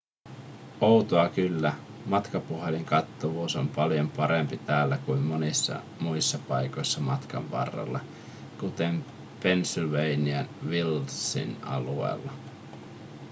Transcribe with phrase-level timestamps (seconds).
[0.81, 1.73] outoa kyllä
[2.05, 7.99] matkapuhelinkattavuus on paljon parempi täällä kuin monissa muissa paikoissa matkan varrella
[8.59, 9.05] kuten
[9.43, 12.31] pennsylvania wildsin alueella